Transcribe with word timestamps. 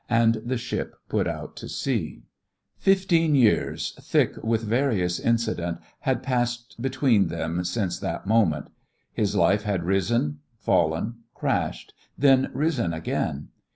and 0.09 0.41
the 0.43 0.57
ship 0.57 0.95
put 1.09 1.27
out 1.27 1.55
to 1.55 1.69
sea. 1.69 2.23
Fifteen 2.79 3.35
years, 3.35 3.91
thick 4.01 4.35
with 4.43 4.63
various 4.63 5.19
incident, 5.19 5.77
had 5.99 6.23
passed 6.23 6.75
between 6.81 7.27
them 7.27 7.63
since 7.63 7.99
that 7.99 8.25
moment. 8.25 8.71
His 9.13 9.35
life 9.35 9.61
had 9.61 9.83
risen, 9.83 10.39
fallen, 10.57 11.19
crashed, 11.35 11.93
then 12.17 12.49
risen 12.51 12.93
again. 12.95 13.49